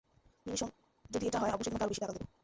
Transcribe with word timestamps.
মিমি 0.45 0.57
শোন, 0.57 0.71
যদি 1.11 1.23
এটা 1.27 1.39
হয় 1.39 1.51
অবশ্যই 1.51 1.71
তোমাকে 1.71 1.83
আরো 1.83 1.91
বেশি 1.91 2.01
টাকা 2.01 2.13
দিবো। 2.15 2.27